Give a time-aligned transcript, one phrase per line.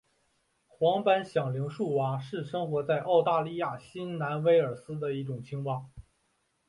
[0.65, 5.85] 黄斑响铃树蛙是生活在澳大利亚新南威尔斯的一种青蛙。